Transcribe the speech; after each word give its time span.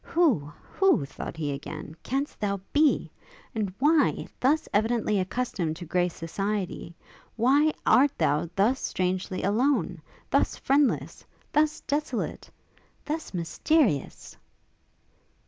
Who, 0.03 0.51
who, 0.71 1.05
thought 1.05 1.37
he 1.37 1.51
again, 1.51 1.95
can'st 2.01 2.39
thou 2.39 2.59
be? 2.73 3.11
And 3.53 3.71
why, 3.77 4.27
thus 4.39 4.67
evidently 4.73 5.19
accustomed 5.19 5.75
to 5.75 5.85
grace 5.85 6.15
society, 6.15 6.95
why 7.35 7.73
art 7.85 8.17
thou 8.17 8.49
thus 8.55 8.79
strangely 8.81 9.43
alone 9.43 10.01
thus 10.31 10.55
friendless 10.57 11.23
thus 11.53 11.81
desolate 11.81 12.49
thus 13.05 13.31
mysterious? 13.31 14.35